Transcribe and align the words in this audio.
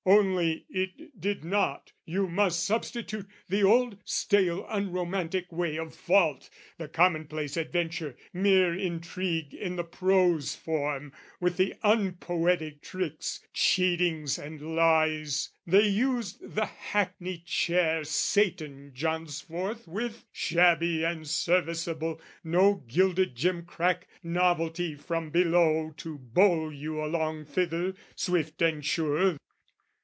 "Only, 0.03 0.65
it 0.67 1.21
did 1.21 1.43
not: 1.45 1.91
you 2.05 2.27
must 2.27 2.63
substitute 2.63 3.27
"The 3.49 3.63
old 3.63 3.99
stale 4.03 4.65
unromantic 4.67 5.51
way 5.51 5.77
of 5.77 5.93
fault, 5.93 6.49
"The 6.79 6.87
commonplace 6.87 7.55
adventure, 7.55 8.17
mere 8.33 8.73
intrigue 8.73 9.53
"In 9.53 9.75
the 9.75 9.83
prose 9.83 10.55
form 10.55 11.13
with 11.39 11.57
the 11.57 11.75
unpoetic 11.83 12.81
tricks, 12.81 13.41
"Cheatings 13.53 14.39
and 14.39 14.75
lies: 14.75 15.49
they 15.67 15.87
used 15.87 16.51
the 16.55 16.65
hackney 16.65 17.37
chair 17.45 18.03
"Satan 18.03 18.93
jaunts 18.95 19.39
forth 19.41 19.87
with, 19.87 20.25
shabby 20.31 21.03
and 21.05 21.27
serviceable, 21.27 22.19
"No 22.43 22.83
gilded 22.87 23.35
jimcrack 23.35 24.07
novelty 24.23 24.95
from 24.95 25.29
below, 25.29 25.93
"To 25.97 26.17
bowl 26.17 26.73
you 26.73 27.03
along 27.05 27.45
thither, 27.45 27.93
swift 28.15 28.63
and 28.63 28.83
sure. 28.83 29.37